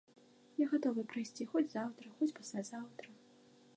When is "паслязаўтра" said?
2.41-3.09